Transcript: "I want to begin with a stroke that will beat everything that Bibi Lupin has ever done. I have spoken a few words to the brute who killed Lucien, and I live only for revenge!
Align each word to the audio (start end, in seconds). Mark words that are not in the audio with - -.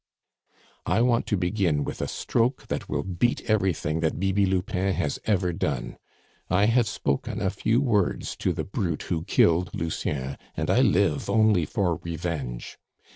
"I 0.87 1.01
want 1.03 1.27
to 1.27 1.37
begin 1.37 1.83
with 1.83 2.01
a 2.01 2.07
stroke 2.07 2.65
that 2.69 2.89
will 2.89 3.03
beat 3.03 3.47
everything 3.47 3.99
that 3.99 4.19
Bibi 4.19 4.47
Lupin 4.47 4.95
has 4.95 5.19
ever 5.25 5.53
done. 5.53 5.95
I 6.49 6.65
have 6.65 6.87
spoken 6.87 7.39
a 7.39 7.51
few 7.51 7.79
words 7.79 8.35
to 8.37 8.51
the 8.51 8.63
brute 8.63 9.03
who 9.03 9.23
killed 9.23 9.69
Lucien, 9.75 10.37
and 10.57 10.71
I 10.71 10.81
live 10.81 11.29
only 11.29 11.67
for 11.67 11.97
revenge! 11.97 12.79